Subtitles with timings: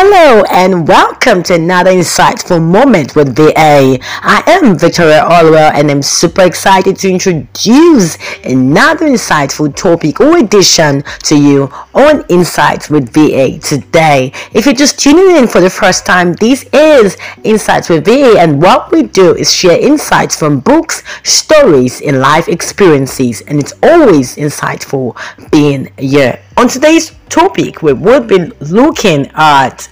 [0.00, 3.98] Hello and welcome to another insightful moment with VA.
[4.00, 11.02] I am Victoria Orwell and I'm super excited to introduce another insightful topic or edition
[11.24, 11.64] to you
[11.94, 14.30] on Insights with VA today.
[14.52, 18.62] If you're just tuning in for the first time, this is Insights with VA and
[18.62, 24.36] what we do is share insights from books, stories, and life experiences and it's always
[24.36, 25.16] insightful
[25.50, 26.38] being here.
[26.58, 29.88] On today's topic, we will be looking at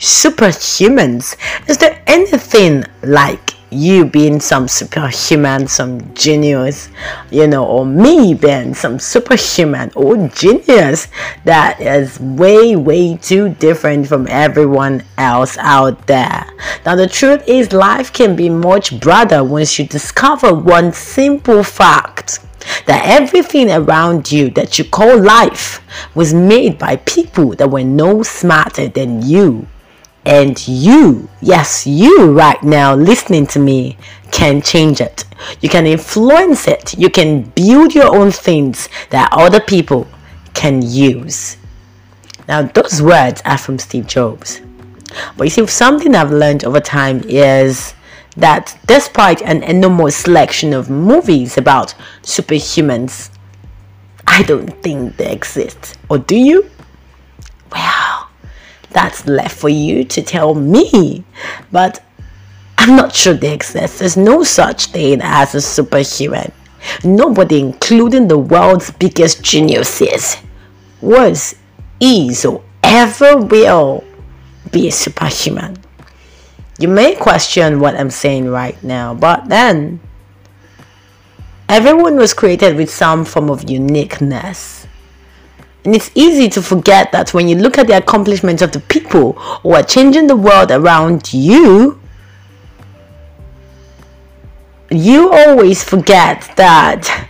[0.00, 1.36] superhumans.
[1.68, 6.88] Is there anything like you being some superhuman, some genius,
[7.30, 11.06] you know, or me being some superhuman or genius
[11.44, 16.44] that is way, way too different from everyone else out there.
[16.84, 22.40] Now, the truth is, life can be much broader once you discover one simple fact
[22.86, 25.80] that everything around you that you call life
[26.14, 29.66] was made by people that were no smarter than you.
[30.24, 33.96] And you, yes, you right now listening to me,
[34.30, 35.24] can change it.
[35.60, 36.96] You can influence it.
[36.98, 40.06] You can build your own things that other people
[40.54, 41.56] can use.
[42.46, 44.60] Now, those words are from Steve Jobs.
[45.36, 47.94] But you see, something I've learned over time is
[48.36, 53.30] that despite an enormous selection of movies about superhumans,
[54.26, 55.96] I don't think they exist.
[56.08, 56.70] Or do you?
[57.72, 58.28] Well,
[58.90, 61.24] that's left for you to tell me.
[61.72, 62.04] But
[62.78, 63.98] I'm not sure they exist.
[63.98, 66.52] There's no such thing as a superhuman.
[67.04, 70.38] Nobody, including the world's biggest geniuses,
[71.00, 71.56] was,
[72.00, 74.04] is, or ever will
[74.72, 75.76] be a superhuman.
[76.80, 80.00] You may question what I'm saying right now, but then
[81.68, 84.86] everyone was created with some form of uniqueness.
[85.84, 89.32] And it's easy to forget that when you look at the accomplishments of the people
[89.34, 92.00] who are changing the world around you,
[94.90, 97.28] you always forget that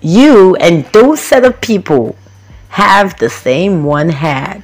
[0.00, 2.14] you and those set of people
[2.68, 4.62] have the same one head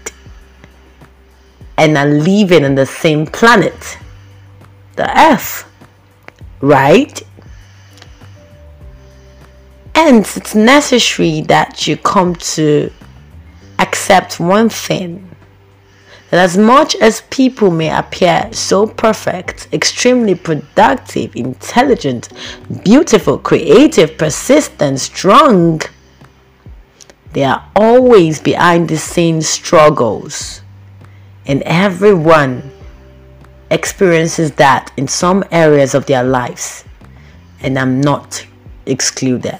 [1.82, 3.98] and are living on the same planet,
[4.94, 5.68] the Earth,
[6.60, 7.20] right?
[9.96, 12.88] And it's necessary that you come to
[13.80, 15.28] accept one thing
[16.30, 22.28] that as much as people may appear so perfect, extremely productive, intelligent,
[22.84, 25.80] beautiful, creative, persistent, strong,
[27.32, 30.61] they are always behind the scenes struggles
[31.46, 32.70] and everyone
[33.70, 36.84] experiences that in some areas of their lives.
[37.60, 38.46] And I'm not
[38.86, 39.58] excluded.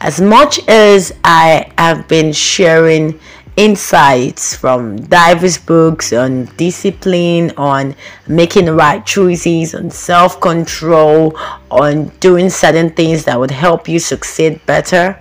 [0.00, 3.18] As much as I have been sharing
[3.56, 7.96] insights from diverse books on discipline, on
[8.28, 11.36] making the right choices, on self control,
[11.70, 15.18] on doing certain things that would help you succeed better,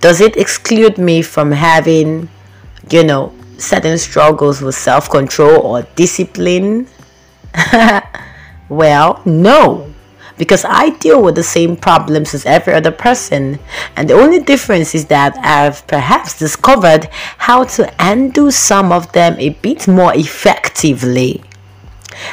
[0.00, 2.28] does it exclude me from having,
[2.90, 6.88] you know, certain struggles with self control or discipline?
[8.68, 9.92] well, no,
[10.40, 13.58] because I deal with the same problems as every other person,
[13.94, 19.36] and the only difference is that I've perhaps discovered how to undo some of them
[19.38, 21.42] a bit more effectively.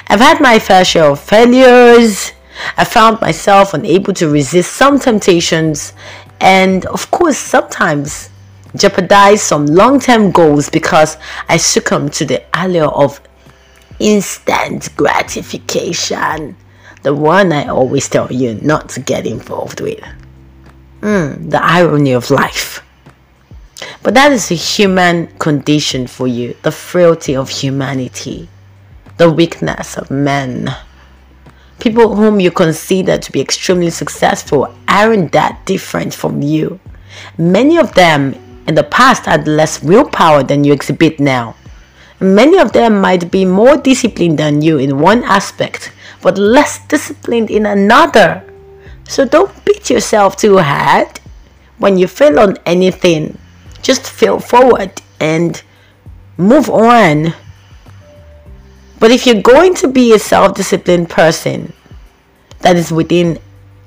[0.07, 2.31] I've had my fair share of failures.
[2.77, 5.93] I found myself unable to resist some temptations,
[6.39, 8.29] and of course, sometimes
[8.75, 11.17] jeopardize some long term goals because
[11.49, 13.21] I succumb to the allure of
[13.99, 16.55] instant gratification.
[17.03, 20.03] The one I always tell you not to get involved with.
[21.01, 22.83] Mm, the irony of life.
[24.01, 28.49] But that is a human condition for you, the frailty of humanity,
[29.17, 30.75] the weakness of men.
[31.79, 36.79] People whom you consider to be extremely successful aren't that different from you.
[37.37, 38.35] Many of them
[38.67, 41.55] in the past had less willpower than you exhibit now.
[42.19, 47.49] Many of them might be more disciplined than you in one aspect, but less disciplined
[47.49, 48.43] in another.
[49.07, 51.19] So don't beat yourself too hard.
[51.77, 53.37] When you fail on anything,
[53.81, 55.61] just fail forward and
[56.37, 57.33] move on.
[58.99, 61.71] But if you're going to be a self disciplined person
[62.59, 63.37] that is within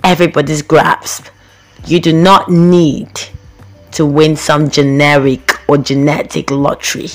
[0.04, 1.26] everybody's grasp,
[1.84, 3.10] you do not need
[3.92, 7.08] to win some generic or genetic lottery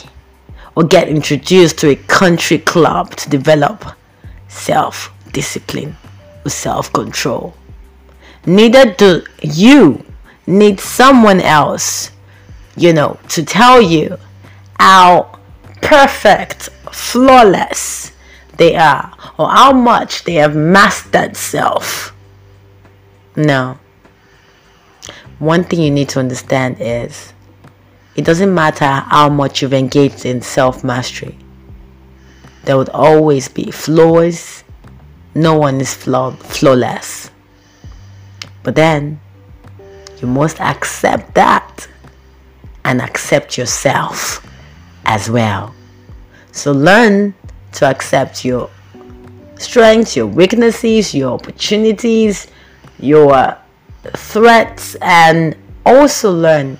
[0.75, 3.85] or get introduced to a country club to develop
[4.47, 5.95] self discipline
[6.45, 7.55] or self control.
[8.45, 10.05] Neither do you
[10.45, 12.11] need someone else,
[12.77, 14.17] you know, to tell you
[14.79, 15.39] how
[15.81, 18.11] perfect, flawless
[18.57, 22.15] they are or how much they have mastered self.
[23.35, 23.77] No.
[25.39, 27.33] One thing you need to understand is
[28.15, 31.37] it doesn't matter how much you've engaged in self mastery,
[32.63, 34.63] there would always be flaws.
[35.33, 37.29] No one is flaw- flawless.
[38.63, 39.19] But then
[40.21, 41.87] you must accept that
[42.85, 44.45] and accept yourself
[45.05, 45.75] as well.
[46.53, 47.33] So learn
[47.73, 48.69] to accept your
[49.59, 52.47] strengths, your weaknesses, your opportunities,
[52.99, 53.57] your
[54.15, 55.55] threats, and
[55.85, 56.77] also learn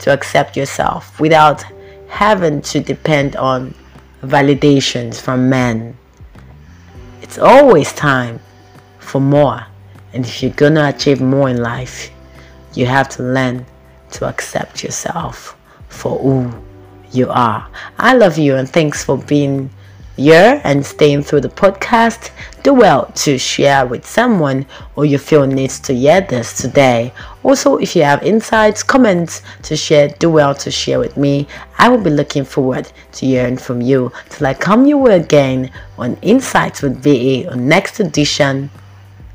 [0.00, 1.64] to accept yourself without
[2.08, 3.74] having to depend on
[4.22, 5.96] validations from men.
[7.22, 8.40] It's always time
[8.98, 9.66] for more.
[10.12, 12.10] And if you're gonna achieve more in life,
[12.74, 13.66] you have to learn
[14.12, 15.56] to accept yourself
[15.88, 16.52] for who
[17.12, 17.68] you are.
[17.98, 19.70] I love you and thanks for being
[20.16, 22.30] here and staying through the podcast,
[22.62, 24.66] do well to share with someone
[24.96, 27.12] or you feel needs to hear this today.
[27.42, 31.46] Also, if you have insights, comments to share, do well to share with me.
[31.78, 35.70] I will be looking forward to hearing from you till I come your way again
[35.98, 38.70] on Insights with VA on next edition.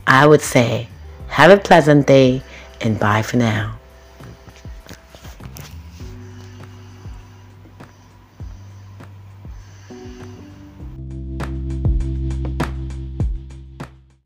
[0.08, 0.88] I would say,
[1.28, 2.42] have a pleasant day
[2.82, 3.81] and bye for now.